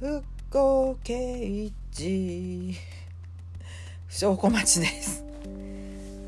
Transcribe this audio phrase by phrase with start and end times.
[0.00, 2.74] 復興刑事
[4.08, 5.22] 証拠待ちです。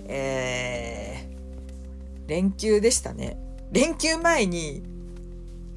[0.08, 3.38] えー、連休でしたね。
[3.70, 4.82] 連休前に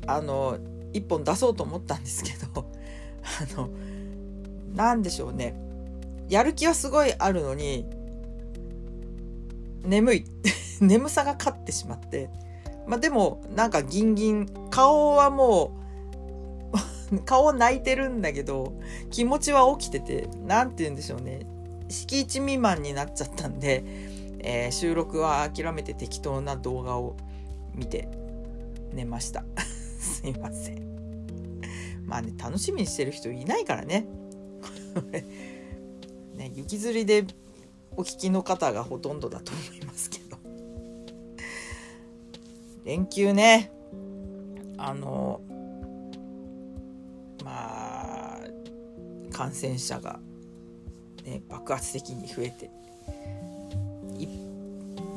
[0.08, 0.58] あの
[0.92, 2.66] 一本出そうと思ったんですけど
[3.56, 3.70] あの
[4.76, 5.56] 何でしょうね。
[6.28, 7.86] やる気はすごいあるのに
[9.86, 10.26] 眠い。
[10.82, 12.30] 眠さが勝ってしまって。
[12.88, 15.85] まあでもなんかギンギン顔はもう
[17.26, 18.80] 顔泣いてるんだけど
[19.12, 21.48] 気持ちは起きてて何て言うんでしょうね。
[21.88, 23.84] 敷地未満になっちゃったんで、
[24.40, 27.16] えー、収録は諦めて適当な動画を
[27.76, 28.10] 見て
[28.92, 29.46] 寝ました。
[30.00, 30.86] すいません。
[32.06, 34.08] まあね楽しみにしてる人いないからね。
[36.36, 37.26] ね雪吊りで
[37.96, 40.38] お聞きの方がほとんどだと思いますけど。
[42.84, 43.72] 連休ね。
[44.78, 45.42] あの
[47.46, 48.40] まあ
[49.32, 50.20] 感染者が、
[51.24, 52.72] ね、爆発的に増えて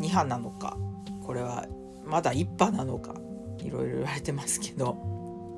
[0.01, 0.77] 2波なのか
[1.23, 1.67] これは
[2.05, 3.15] まだ1波なのか
[3.59, 4.97] いろいろ言われてますけど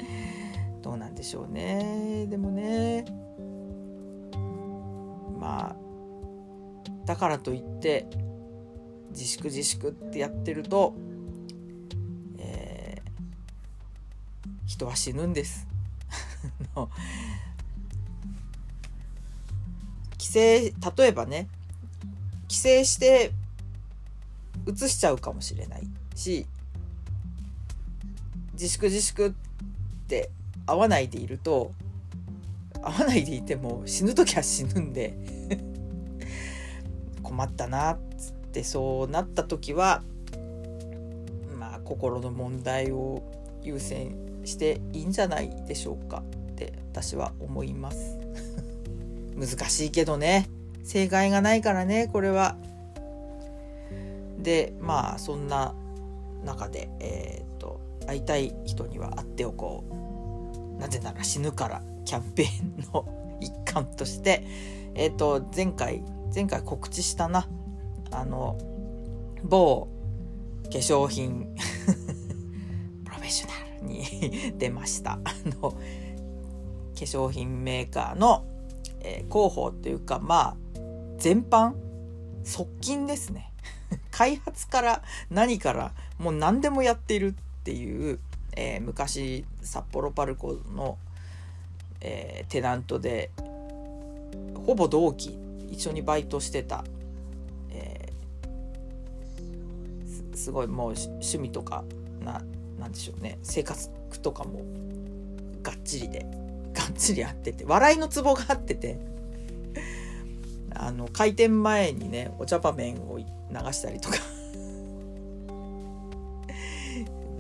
[0.80, 2.26] どうなんでしょうね。
[2.30, 3.04] でもね
[5.38, 5.76] まあ
[7.04, 8.06] だからといって
[9.10, 10.94] 自粛自粛ってやってると、
[12.38, 15.69] えー、人は死ぬんです。
[20.18, 20.72] 帰省例
[21.08, 21.48] えばね
[22.48, 23.32] 帰省して
[24.66, 25.82] うつしちゃうかもしれない
[26.14, 26.46] し
[28.52, 29.32] 自粛自粛っ
[30.06, 30.30] て
[30.66, 31.72] 会わないでいると
[32.82, 35.14] 会わないでいても死ぬ時は死ぬんで
[37.22, 37.98] 困ったなっ
[38.52, 40.02] てそうなった時は
[41.58, 43.22] まあ心の問題を
[43.62, 46.22] 優先していいんじゃないでしょうか。
[46.91, 48.19] 私は思います。
[49.38, 50.48] 難しいけどね。
[50.82, 52.56] 正解がないからねこれは。
[54.38, 55.75] でまあそんな
[56.44, 60.81] 中で、えーと、会いたい人には会っておこう。
[60.81, 63.06] なぜなら死ぬからキャンペーンの
[63.41, 64.44] 一環として、
[64.94, 66.03] えっ、と前回
[66.34, 67.47] 前回告知したな。
[68.10, 68.59] あの
[69.44, 69.86] 某
[70.65, 71.54] 化粧品
[73.04, 75.12] プロフェッショナルに 出ました。
[75.12, 75.20] あ
[75.60, 75.75] の
[77.00, 78.44] 化粧品メーカーの、
[79.00, 80.56] えー、広報というかまあ
[81.16, 81.75] 全般
[82.44, 83.53] 側近ですね。
[84.11, 88.19] 開発から何からもう何でもやっているっていう、
[88.55, 90.99] えー、昔札幌パルコの、
[92.00, 93.31] えー、テナントで
[94.66, 95.39] ほぼ同期
[95.71, 96.84] 一緒にバイトしてた、
[97.71, 101.84] えー、すごいもう趣味とか
[102.22, 102.43] な
[102.78, 103.39] なんでしょうね。
[103.43, 103.91] 生活
[104.22, 104.62] とかも
[105.62, 106.40] がっちりで。
[106.91, 108.99] っつりあってて笑いのツボがあってて
[110.75, 113.25] あの開店前にねお茶場面を流
[113.73, 114.17] したりとか。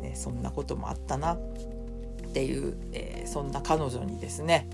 [0.02, 1.38] ね、そんなこともあったなっ
[2.32, 4.66] ていう、えー、そんな彼女にですね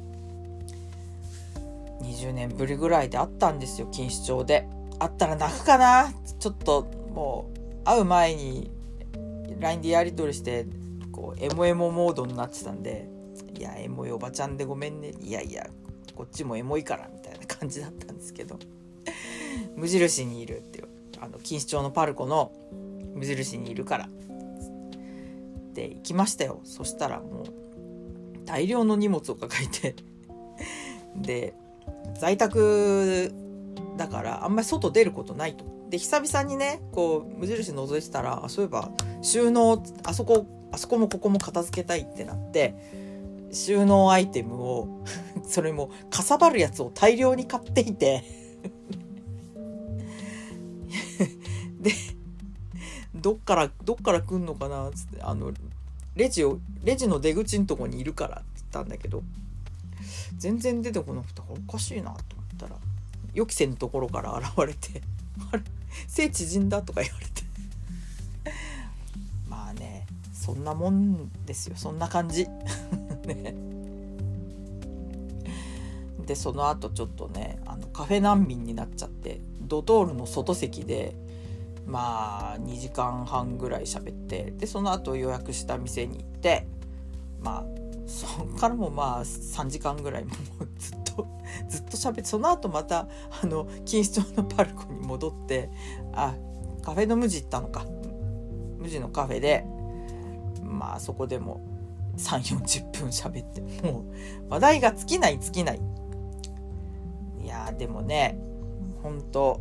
[2.00, 4.68] 20年ぶりぐらいで会ったんですよ錦糸町で。
[4.98, 6.12] 会ったら泣くかな？
[6.38, 8.70] ちょっともう会う前に
[9.60, 10.66] LINE でやり取りして
[11.12, 13.08] こうエモエモモードになってたんで
[13.58, 15.12] 「いやエモいおばちゃんでごめんね。
[15.20, 15.66] いやいや
[16.14, 18.58] こっちもエモいから」みたいな感じだったんですけど。
[19.76, 20.88] 無印にいるっていう
[21.20, 22.52] あの錦糸町のパルコの
[23.14, 24.08] 無印にいるから。
[25.74, 26.60] で行きましたよ。
[26.64, 29.94] そしたらもう大量の荷物を抱えて。
[31.16, 31.54] で
[32.18, 33.32] 在宅
[33.96, 35.64] だからあんまり外出ることないと。
[35.90, 38.90] で久々にねこう無印覗いてたらそういえば
[39.22, 43.05] 収納あそこあそこもここも片付けたいってなって。
[43.52, 45.04] 収納アイテムを
[45.46, 48.22] それもかさばるやつを大量に買っていて
[51.80, 51.92] で
[53.14, 54.88] どっからどっから来んのかな？
[54.88, 55.52] っつってあの
[56.14, 59.22] レジをレジの出口のとこにいるからって言ったんだけど
[60.36, 62.76] 全然出てこなくておかしいなと思ったら
[63.34, 65.02] 予期せぬところから現れて
[65.52, 65.62] 「あれ
[66.06, 67.42] 背縮んだ?」とか言われて
[70.46, 71.74] そんなもんですよ。
[71.76, 72.46] そんな感じ。
[73.26, 73.56] ね。
[76.24, 81.16] でその後ちょっとねあのカフェ難民になっちゃってドトールの外席で
[81.84, 86.68] まあ2時間半ぐらい喋ってでその後予約した店に行って
[87.40, 87.64] まあ
[88.06, 91.26] そっからもまあ3時間ぐらいもうずっと
[91.68, 93.08] ずっと喋ってその後また
[93.42, 95.70] あの錦糸町のパルコに戻って
[96.12, 96.36] あ
[96.82, 97.84] カフェの無地行ったのか。
[98.78, 99.66] 無地のカフェで
[100.76, 101.60] まあそこでも
[102.16, 105.80] 3 4 0分喋ってもう話題が尽きない尽きない。
[107.42, 108.38] いやでもね
[109.02, 109.60] ほんと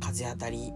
[0.00, 0.72] 風当たり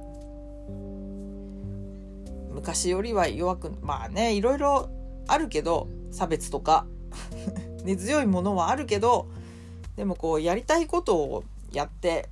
[2.51, 4.89] 昔よりは弱くまあねいろいろ
[5.27, 6.87] あるけど差別とか
[7.85, 9.29] 根強いものはあるけど
[9.97, 12.31] でもこうやりたいことをやって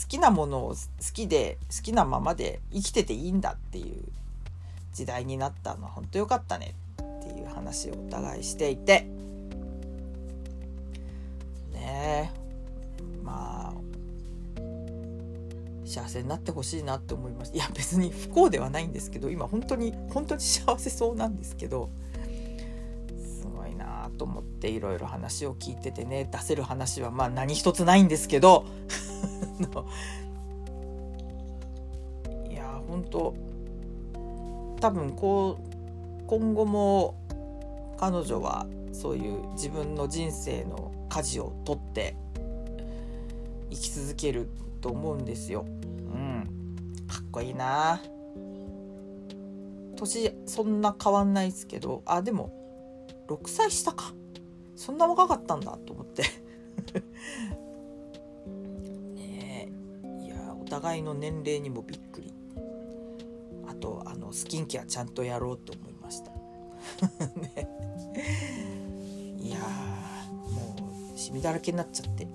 [0.00, 0.76] 好きなものを好
[1.12, 4.02] きで好きなままで生きてていいんだっていう
[4.92, 9.06] 時代になったのは本当良かったねっていう話をお互いしていて。
[11.72, 12.32] ね
[13.22, 13.82] まあ。
[15.92, 21.90] 幸せになってほしいなって思いましたいや別に不幸ではないんですけど今本当に本当に幸せそうなんですけど
[23.18, 28.64] すごいなと思っていろいろ話を聞いててね出せる話はまあ何一つないんですけど。
[32.50, 33.34] いや本当
[34.82, 37.14] 多分こう今後も
[38.00, 42.16] 彼女はそういう自分の人生の舵を取って
[43.70, 44.48] 生き続ける
[44.80, 45.64] と思うんですよ。
[46.12, 46.74] うん、
[47.06, 48.02] かっこいいな。
[49.94, 52.52] 年そんな変わんないですけどあでも
[53.28, 54.12] 6歳下か。
[54.74, 56.24] そんな若かったんだと思って。
[59.14, 59.70] ね
[60.02, 60.24] え。
[60.24, 62.34] いやお互いの年齢にもびっくり。
[62.36, 62.41] あ
[63.82, 66.30] とあのスキンケアちゃんとやろうと思いました。
[67.40, 67.68] ね。
[69.40, 70.76] いやも
[71.14, 72.26] うシミだらけになっちゃって。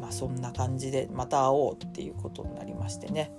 [0.00, 3.34] まあそんな感じでまた会おうっていうことになりましてね。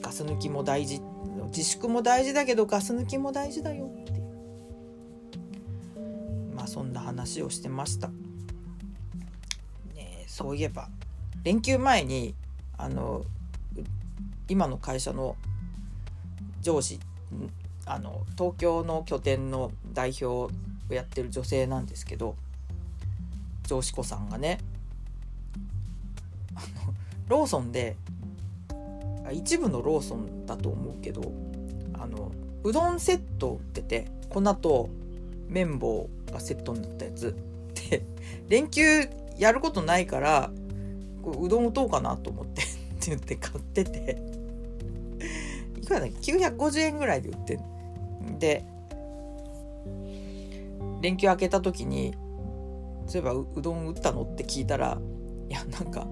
[0.00, 1.02] ガス抜きも大事
[1.48, 4.12] 自粛も大事だけどガス抜きも大事だよって
[6.54, 8.08] まあそんな話をしてました。
[9.94, 10.88] ねそういえば
[11.42, 12.34] 連休前に
[12.78, 13.24] あの
[14.48, 15.36] 今の会社の
[16.62, 16.98] 上司
[17.86, 20.50] あの東京の拠点の代表を
[20.90, 22.36] やってる女性なんですけど
[23.66, 24.58] 上司子さんがね
[26.54, 26.94] あの
[27.28, 27.96] ローソンで
[29.32, 31.32] 一部のローソンだと思うけど
[31.94, 32.32] あの
[32.64, 34.88] うどんセット売ってて粉と
[35.48, 37.34] 綿棒がセットになったやつ。
[37.90, 38.02] で
[38.48, 39.08] 連休
[39.38, 40.50] やることないから
[41.22, 42.66] こううどん打とうかなと思ってっ
[43.00, 44.27] て言って買ってて。
[45.88, 48.64] くらだっけ950円ぐらいで売ってんで
[51.00, 52.14] 連休明けた時に
[53.06, 54.22] そういえばうどん打ったの？
[54.22, 54.98] って聞いたら
[55.48, 56.06] いやなんか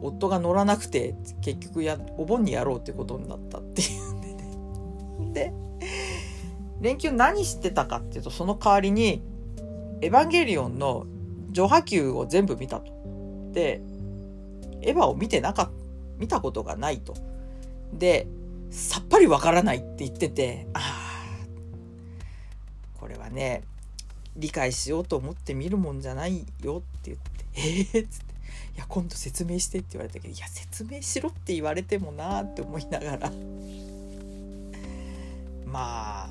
[0.00, 4.44] 夫が乗らなくて結局やお盆にやろうってことになったっていうんでね
[5.32, 5.52] で
[6.80, 9.22] 連休何してたかっていうとその代わりに
[10.00, 11.06] 「エヴァンゲリオン」の
[11.52, 12.92] 序波球を全部見たと。
[13.52, 13.80] で
[14.82, 15.72] エヴァを見てなかった
[16.18, 17.14] 見たことがないと。
[17.92, 18.26] で
[18.70, 21.26] さっぱりわからないって言っててああ
[22.98, 23.62] これはね
[24.36, 27.44] 理解しようと思って見るもんじゃないよって言って
[27.94, 28.34] 「ええ、っつって
[28.76, 33.32] 「いや今度説明して」って言われたけど「いや説明しろって言われてもな」って思いながら
[35.64, 36.28] まあ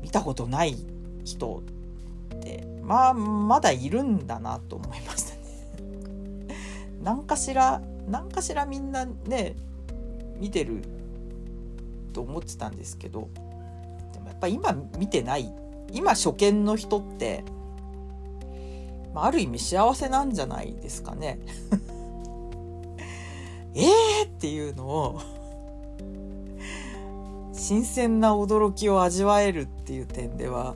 [0.00, 0.76] 見たことない
[1.24, 1.62] 人
[2.34, 5.38] ってまあまだいるんだなと思いましたね。
[7.02, 9.54] 何かしら何かしらみんなね
[10.38, 10.82] 見てる
[12.08, 13.28] と思ってたんですけど
[14.12, 15.52] でもやっぱ今見てない
[15.92, 17.44] 今初見の人って
[19.14, 21.38] まあ、ある意味幸せなんじゃないですかね。
[23.74, 25.20] えーっていうのを
[27.52, 30.74] 新鮮な驚きを味わえるっていう点では、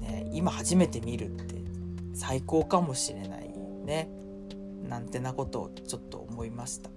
[0.00, 1.54] ね、今初めて見るって
[2.14, 3.50] 最高かもしれない
[3.84, 4.08] ね
[4.88, 6.90] なんてなことをちょっと思いました。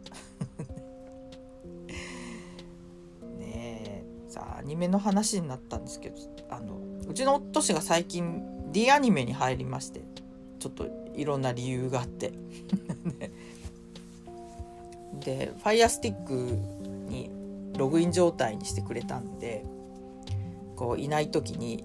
[4.37, 6.15] さアニメの話になったんですけど
[6.49, 6.79] あの
[7.09, 10.01] うちの夫氏が最近 D アニメに入りまして
[10.59, 12.31] ちょっといろんな理由があって。
[15.25, 16.15] で Firestick
[17.09, 17.31] に
[17.75, 19.65] ログイン状態にしてくれたんで
[20.75, 21.83] こういない時に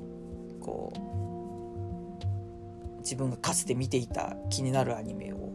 [0.61, 0.99] こう
[2.99, 5.51] 自分がかつて見ていた気になるアニメを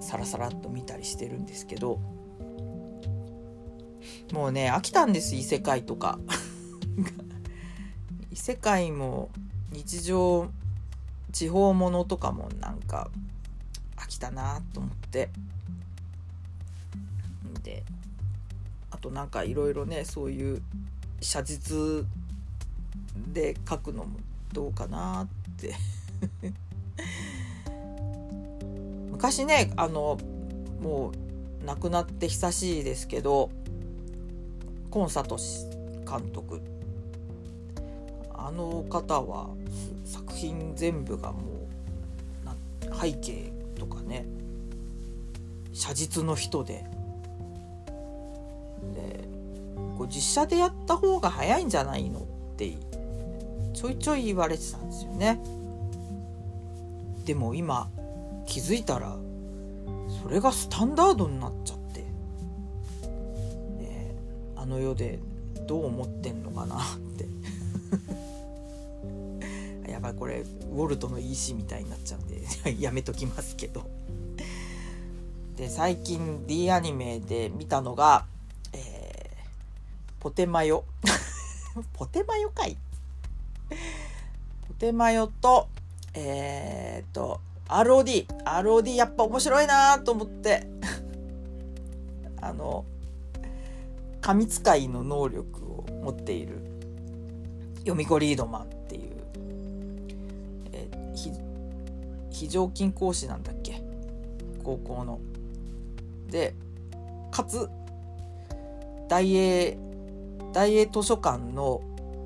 [0.00, 2.00] サラサラっと見たりしてるんですけど
[4.32, 6.18] もうね飽きたんです異世界とか。
[8.30, 9.30] 異世界も
[9.70, 10.50] 日常
[11.32, 13.10] 地方ものとかもなんか
[13.96, 15.30] 飽きたなと思って。
[17.62, 17.82] で
[18.90, 20.62] あとなんかいろいろねそういう
[21.20, 22.06] 写実
[23.32, 24.20] で書くのも
[24.52, 25.74] どうかなって。
[29.10, 30.18] 昔ねあの
[30.80, 33.50] もう亡くなって久しいですけど
[34.96, 35.66] コンサトシ
[36.10, 36.58] 監督
[38.32, 39.50] あの方は
[40.06, 41.68] 作品全部がも
[42.86, 44.26] う背景とかね
[45.74, 46.86] 写実の人で
[48.94, 49.28] で
[49.98, 52.78] こう実写でやった方が早いんじゃないのって
[53.74, 55.38] ちょいちょい言われてたんですよね。
[57.26, 57.90] でも今
[58.46, 59.14] 気づいたら
[60.22, 61.75] それがスタンダードになっちゃって、ね、
[64.66, 65.20] あの世で
[65.68, 66.80] どう思ってんのかなっ
[67.16, 67.28] て。
[69.88, 72.42] やばいこれウォルトの意思みたいになっちゃうんで
[72.82, 73.88] やめときますけど。
[75.56, 78.26] で最近 D アニメで見たのが、
[78.72, 80.84] えー、ポテマヨ。
[81.94, 82.76] ポテマヨかい。
[84.66, 85.68] ポテマヨと
[86.12, 90.66] えー、っと ROD ROD やっぱ面白いなと思って。
[92.40, 92.84] あの
[94.26, 96.58] 神使いの能力を持っている。
[97.84, 99.02] ヨミ子リードマンっていう、
[100.72, 100.88] え、
[102.32, 103.80] 非常勤講師なんだっけ？
[104.64, 105.20] 高校の。
[106.26, 106.56] で
[107.30, 107.68] かつ
[109.08, 109.78] 大英
[110.52, 111.80] 大英図書館の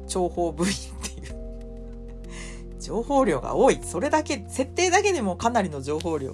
[0.09, 2.81] 諜報部員っていう。
[2.81, 3.79] 情報量が多い。
[3.83, 6.33] それだけ設定だけでもかなりの情報量。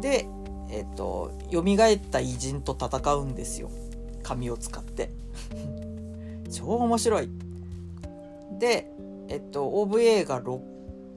[0.00, 0.28] で
[0.70, 3.70] えっ、ー、と蘇った偉人と戦うんですよ。
[4.22, 5.10] 紙を使って。
[6.50, 7.30] 超面白い。
[8.58, 8.90] で
[9.28, 10.60] えっと OVA が6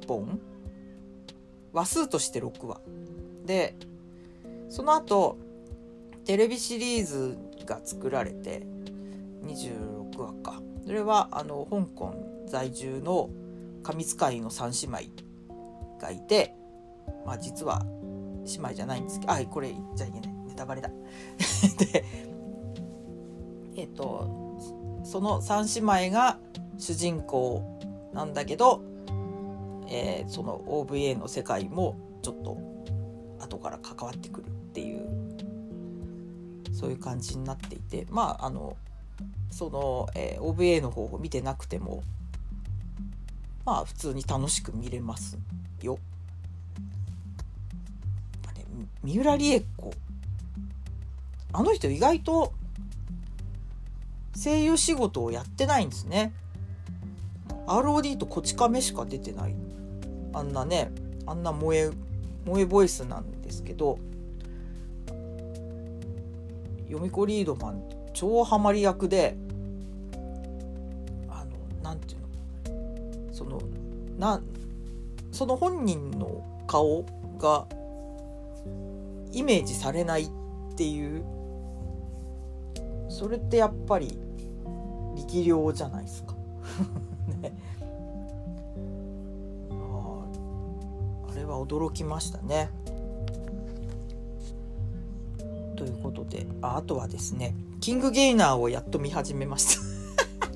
[0.07, 0.39] 本。
[1.73, 2.81] 話数として6話。
[3.45, 3.75] で
[4.69, 5.37] その後
[6.25, 8.65] テレビシリーズが作られて
[9.45, 10.61] 26話か。
[10.85, 12.13] それはあの香港
[12.47, 13.29] 在住の
[13.83, 15.23] 神使いの3姉妹
[15.99, 16.55] がいて
[17.25, 17.85] まあ実は
[18.45, 20.89] 姉妹じゃないんですけどあこれ言っちゃいけないネタバレだ
[21.77, 22.05] で
[23.75, 24.57] えっ、と
[25.03, 26.37] その3姉妹が
[26.77, 27.79] 主人公
[28.13, 28.83] なんだけど、
[29.87, 32.57] えー、その OVA の世界もちょっと
[33.39, 35.09] 後から関わってくるっていう
[36.73, 38.75] そういう感じになっていてまああの
[39.49, 42.03] その、えー、OVA の方を見てなくても
[43.65, 45.37] まあ普通に楽しく見れます
[45.81, 45.99] よ。
[49.03, 49.93] 三浦理恵子。
[51.53, 52.53] あの人意外と
[54.41, 56.33] 声優仕事をやってないんですね。
[57.67, 59.55] ROD とこち亀しか出てない。
[60.33, 60.91] あんなね
[61.25, 61.89] あんな萌え
[62.45, 63.99] 萌えボイスなんですけど
[66.87, 69.35] ヨミ子リードマン超ハマり役で
[71.29, 71.51] あの
[71.83, 72.21] なんていう
[73.27, 73.33] の？
[73.33, 73.61] その
[74.17, 74.41] な
[75.31, 77.03] その本人の顔
[77.37, 77.65] が
[79.31, 80.29] イメージされないっ
[80.75, 81.23] ていう。
[83.09, 84.17] それってやっぱり
[85.15, 86.33] 力量じゃないですか。
[87.41, 87.53] ね、
[91.29, 92.69] あれは驚きましたね。
[95.75, 99.81] ということでああとはですねキングゲイナーをやっと見始めました。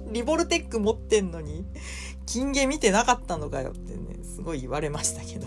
[0.12, 1.66] リボルテック持ってんのに
[2.26, 5.45] 金ゲ見てなかったのかよってねすごい言われましたけど。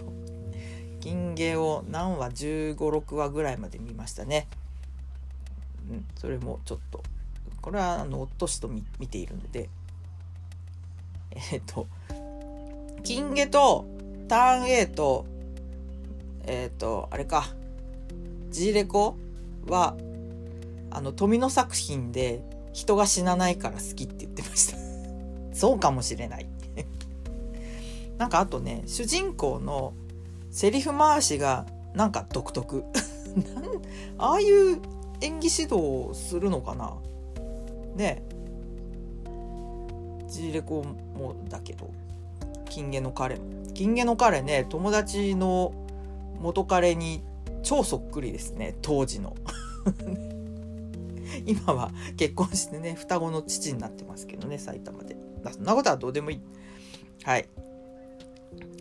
[1.39, 4.49] 金ゲを何話1 5 6話ぐらいまで見ましたね。
[5.89, 7.05] うんそれもちょっと
[7.63, 9.69] これはあの夫氏と見ているので。
[11.53, 11.87] えっ、と
[13.05, 13.87] 金ゲと
[14.27, 15.27] ターン A と
[16.45, 17.47] えっ、とあれか。
[18.51, 19.17] G レコ
[19.69, 19.97] は
[20.91, 22.43] あの富の作品で
[22.73, 24.79] 人が死なないから好きって言ってました。
[25.55, 26.47] そうかもしれない。
[28.19, 29.93] なんかあとね主人公の
[30.59, 32.83] セリフ回しがなんか独特。
[34.19, 34.83] ああいう
[35.21, 36.97] 演技指導をするのかな。
[37.95, 38.25] ね。
[40.27, 41.89] ジーレコもだけど。
[42.65, 43.43] 金毛の彼も。
[43.73, 45.73] 金毛の彼ね友達の
[46.41, 47.23] 元彼に
[47.63, 48.75] 超そっくりですね。
[48.83, 49.37] 当時の。
[51.47, 55.17] 今は結婚してね双子の父になってますけどね埼玉で。
[55.53, 56.41] そんなことはどうでもいい。
[57.23, 57.49] はい。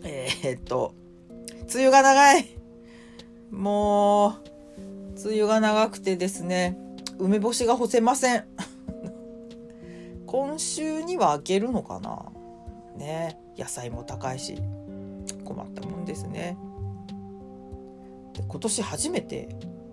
[0.02, 0.92] えー、っと。
[1.72, 2.46] 梅雨が長い。
[3.50, 4.32] もう
[5.22, 6.78] 梅雨が長くてですね
[7.18, 8.44] 梅干しが干せません。
[10.26, 12.32] 今週には開けるのかな。
[12.96, 14.58] ね野菜も高いし
[15.44, 16.56] 困ったもんですね。
[18.32, 19.48] で今年初めて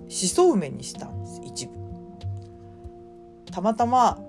[0.07, 1.73] しそ梅にしたんです一部。
[3.51, 4.19] たまたま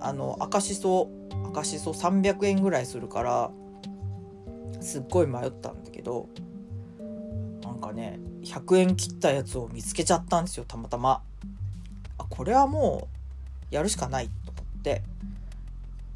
[0.00, 1.10] あの赤しそ
[1.50, 3.50] 赤しそ300円ぐらいするから
[4.80, 6.28] すっごい迷ったんだけど
[7.76, 11.20] なんかね100円切ったやつを見つけちゃったんですよたまたま。
[12.16, 13.06] あこれはも
[13.70, 15.02] うやるしかないと思って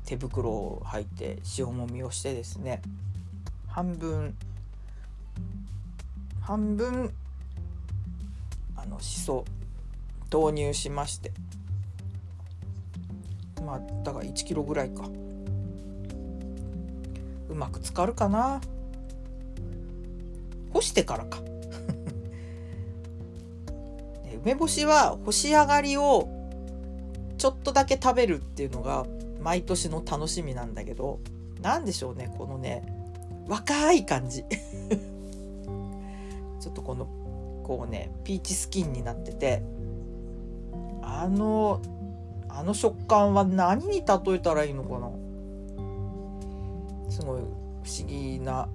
[0.07, 2.81] 手袋を履いて塩もみをしてですね。
[3.69, 4.35] 半分
[6.40, 7.12] 半分
[8.75, 9.45] あのしそ
[10.31, 11.31] 投入しまして。
[13.62, 15.11] まあだから1キロぐらいか。
[17.50, 18.62] うまく浸かるかな。
[20.73, 21.50] 干してからか。
[24.44, 26.28] 梅干しは干し上がりを
[27.38, 29.06] ちょっとだけ食べるっていうのが
[29.40, 31.20] 毎年の楽しみなんだけど
[31.62, 32.85] 何でしょうねこのね
[33.49, 34.44] 若い感じ。
[36.61, 37.06] ちょっとこの
[37.64, 39.62] こうねピーチスキンになってて
[41.02, 41.80] あの
[42.49, 45.11] あの食感は何に例えたらいいのかな？
[47.11, 48.68] すごい不思議な。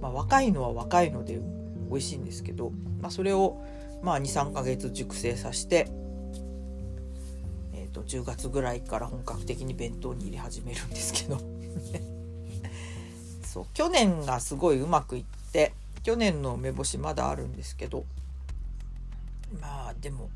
[0.00, 1.40] まあ若いのは若いので
[1.94, 3.62] 美味しいんですけど、まあ、それを
[4.02, 5.88] まあ23ヶ月熟成させて、
[7.72, 11.38] えー、と10月ぐらいから本格的に弁当に入れ始めるんですけど。
[13.44, 15.72] そう去年がすごいうまくいって
[16.02, 18.04] 去年の梅干しまだあるんですけど
[19.60, 20.28] まあでも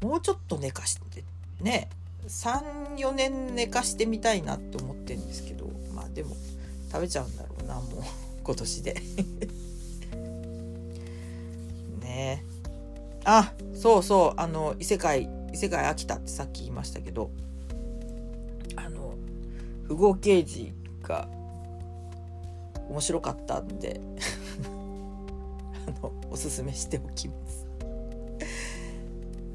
[0.00, 1.24] もうちょっと寝かして
[1.60, 1.88] ね
[2.28, 6.36] 34年寝かしてみたいなって思ってるんですけどまあでも
[6.92, 7.84] 食べちゃうんだろうなもう
[8.44, 9.02] 今年で。
[13.24, 17.30] あそうそうあの異世界異世界飽きたってさっき言いましたけど
[18.76, 19.14] あの
[19.86, 21.28] 符号刑事が
[22.88, 24.00] 面白かったんで
[25.86, 27.66] あのおすすめしておきます。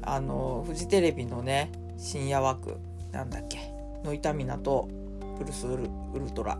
[0.02, 2.78] あのフジテレビのね深夜枠
[3.12, 3.72] なんだっけ
[4.02, 4.88] ノイタミナと
[5.38, 5.84] プルスウル
[6.14, 6.58] ウルトラ。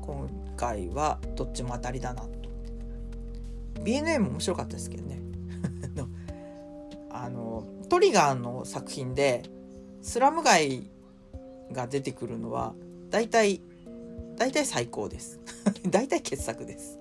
[0.00, 2.28] 今回はどっちも当たりだなと。
[3.82, 5.25] BNA も面白かったですけどね。
[7.24, 9.42] あのトリガーの作品で
[10.02, 10.90] スラム街
[11.72, 12.74] が出てくるのは
[13.10, 13.60] 大体
[14.36, 15.40] 大体最高です。
[15.88, 16.98] 大体傑作です。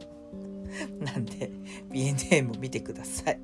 [1.00, 1.52] なんで
[1.90, 3.40] BNA も見てください。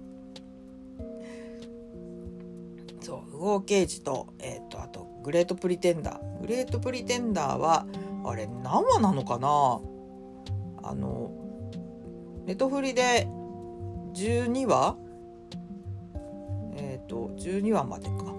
[3.02, 6.42] そう不合刑事と,、えーと、あとグレートプリテンダー。
[6.42, 7.86] グレートプリテンダーは
[8.24, 9.82] あれ何話なのかな？
[10.84, 11.32] あの
[12.46, 13.28] ネトフリで
[14.14, 14.98] 12話、
[17.12, 18.34] と12話までか。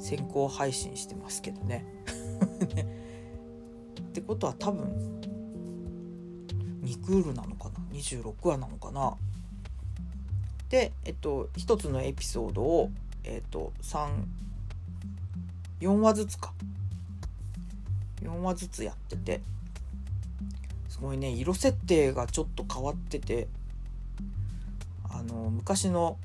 [0.00, 1.84] 先行配信してますけどね。
[4.00, 4.86] ってことは多分
[6.84, 7.80] 2クールなのかな。
[7.90, 9.16] 26話なのかな。
[10.68, 12.92] でえっと1つのエピソードを
[13.24, 16.54] えっと34話ずつか。
[18.22, 19.40] 4話ずつやってて。
[20.88, 23.48] すごいね色設定がちょっと変わってて。
[25.10, 26.18] あの昔の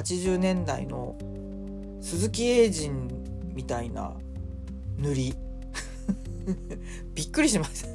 [0.00, 1.16] 80年代の
[2.00, 3.08] 鈴木英人
[3.54, 4.14] みたいな
[4.98, 5.34] 塗り。
[7.14, 7.88] びっくりしました。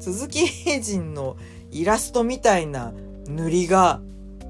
[0.00, 1.36] 鈴木英人の
[1.70, 2.92] イラストみたいな
[3.26, 4.00] 塗りが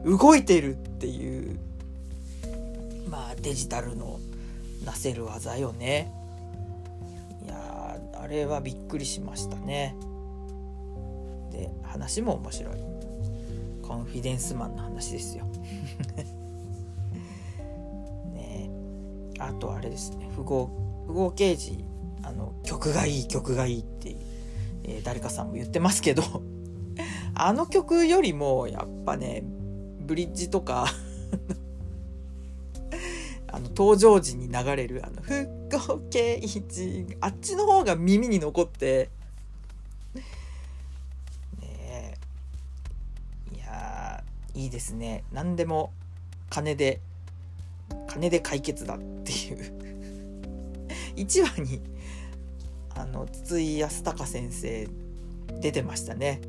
[0.05, 1.59] 動いてるっていう。
[3.09, 4.21] まあデジタルの
[4.85, 6.13] なせる技よね。
[7.45, 9.97] いやあれはびっくりしましたね。
[11.51, 12.75] で話も面白い。
[13.83, 15.45] コンフィデンスマンの話ですよ。
[19.49, 20.71] あとあれですね符号
[21.07, 21.85] 符号刑事
[22.23, 24.17] あの曲がいい曲がいいって、
[24.85, 26.23] えー、誰かさんも言ってますけど
[27.35, 29.43] あの曲よりもやっぱね
[30.01, 30.87] ブリッジとか
[33.49, 39.11] あの登場時に流れるあの「復興刑事」あっちの方が耳に残って
[41.61, 42.15] ね
[43.55, 44.23] いや
[44.55, 45.25] いいですね。
[45.33, 45.93] 何でも
[46.49, 47.01] 金で
[48.13, 49.59] 金で解決だっていう。
[51.17, 51.81] 1話に
[52.95, 54.89] あの筒井康隆先生
[55.61, 56.43] 出てましたね。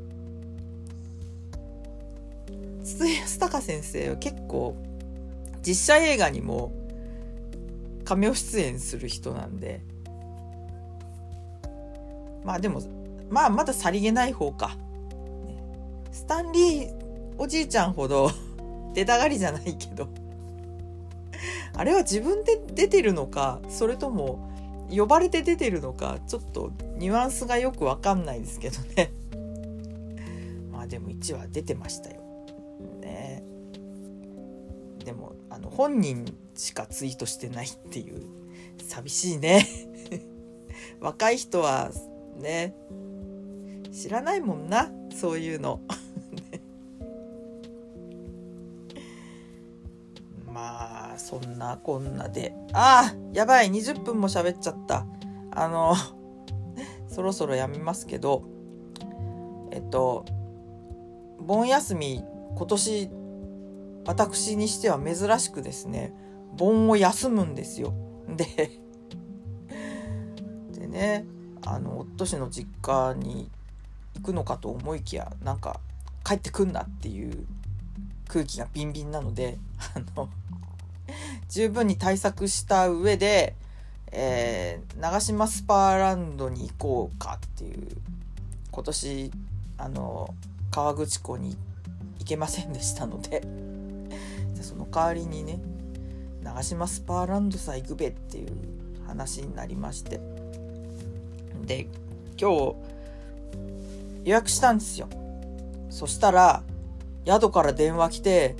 [2.82, 4.76] 筒井康隆先生は結構
[5.66, 6.70] 実写映画にも
[8.04, 9.80] カメオ出演する人なんで。
[12.44, 12.82] まあでも
[13.30, 14.76] まあまださりげない方か、
[16.12, 16.94] スタンリー
[17.38, 18.30] おじいちゃんほど
[18.92, 20.23] 出たがりじゃないけど。
[21.76, 24.50] あれは自分で出てるのかそれとも
[24.90, 29.12] 呼ばれて出てるのかちょっとニュアンスがよくわかんないですけどね。
[30.70, 32.20] まあでも1話出てましたよ。
[33.00, 33.42] ね。
[35.04, 38.22] でもあの本人しかツイートしてないっていう
[38.82, 39.66] 寂しいね。
[41.00, 41.90] 若い人は
[42.36, 42.74] ね。
[43.94, 45.80] 知らないもんなそういうの。
[51.40, 55.04] そんなこんなであーやばい20分も喋っちゃった
[55.50, 55.96] あの
[57.08, 58.44] そろそろやめますけど
[59.72, 60.24] えっと
[61.40, 62.22] 盆休み
[62.54, 63.10] 今年
[64.06, 66.14] 私にしては珍しくですね
[66.56, 67.92] 盆を休むんですよ。
[68.28, 68.70] で
[70.78, 71.26] でね
[71.66, 73.50] あの夫氏の実家に
[74.14, 75.80] 行くのかと思いきやなんか
[76.24, 77.44] 帰ってくんなっていう
[78.28, 79.58] 空気がビンビンなので
[79.96, 80.28] あの
[81.48, 83.54] 十分に対策した上で、
[84.12, 87.88] えー、長島スパーランドに行こうかっていう
[88.70, 89.30] 今年
[89.78, 90.34] あの
[90.70, 91.56] 河口湖に
[92.18, 93.42] 行けませんでしたので
[94.60, 95.60] その代わりにね
[96.42, 98.48] 長島スパーランドさ行くべっていう
[99.06, 100.20] 話になりまして。
[101.66, 101.86] で
[102.38, 102.74] 今日
[104.24, 105.08] 予約したんですよ。
[105.90, 106.62] そしたら
[107.26, 108.56] 宿から電話来て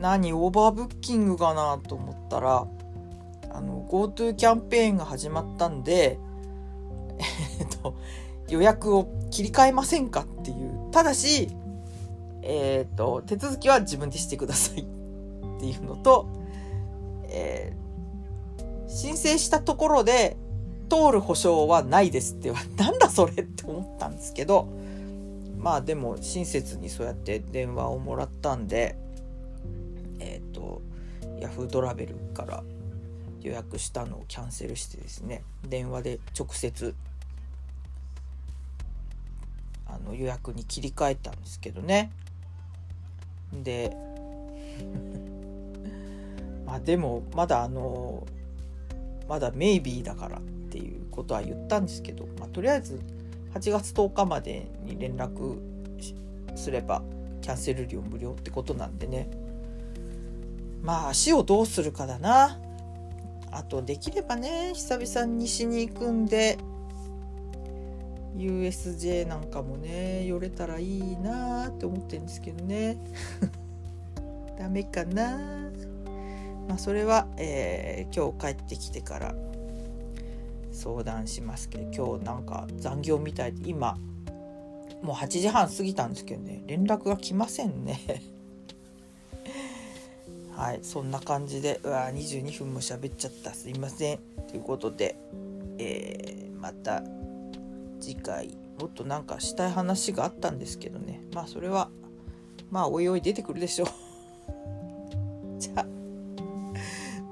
[0.00, 2.66] 何オーバーブッキングかなと思ったら
[3.50, 6.18] あの GoTo キャンペーンが始まったんで
[7.60, 7.96] えっと
[8.48, 10.90] 予約を切り替えませんかっていう。
[10.90, 11.48] ただし
[12.42, 14.84] えっ、と手続きは自分でしてくださいっ
[15.60, 16.28] ていうのと、
[17.24, 20.36] えー、申請したところで
[20.88, 24.68] 通る保証はないですってなんだそれって思ったんですけど
[25.58, 28.96] まあでも親切にそうやって電話をもらったんで、
[31.40, 32.62] ヤフートラベルから
[33.40, 36.94] 予約したのをキャンセルしてですね電話で直接
[39.86, 42.10] あの予約に切り替えたんですけどね。
[43.52, 43.96] で
[46.66, 48.26] まあでもまだあの
[49.28, 53.00] まだメイビーだからっていうことは言ったんですけど、まあ、とりあえず
[53.54, 55.58] 8月10日までに連絡
[56.54, 57.02] すれば
[57.40, 59.47] キャンセル料無料ってことなんでね。
[60.82, 62.58] まあ足をどうするかだな。
[63.50, 66.58] あとできればね久々に西に行くんで
[68.36, 72.98] USJ なんかもね寄れたらいいなって思ってるんですけどね。
[74.58, 75.70] ダメかな。
[76.68, 79.34] まあそれは、えー、今日帰ってきてから
[80.70, 83.96] 相談しますけど今日なんか残業みたいで今
[85.02, 87.98] もう8時半過ぎたんですけどね連絡が来ませんね。
[90.58, 93.54] はいそんな感じでうわ22分も喋っちゃった。
[93.54, 94.18] すいません。
[94.48, 95.16] ということで、
[95.78, 97.00] えー、また
[98.00, 101.22] 次回もっとなんかしたい話があったんですけどね。
[101.32, 101.90] まあそれは
[102.72, 103.88] まあおいおい出てくるでしょう。
[105.60, 105.86] じゃあ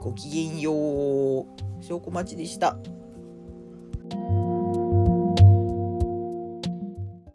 [0.00, 1.46] ごきげんよう。
[1.82, 2.78] 証拠待ちでした。